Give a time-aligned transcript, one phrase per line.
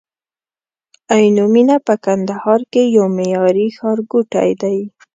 [1.15, 4.77] عینومېنه په کندهار کي یو معیاري ښارګوټی دی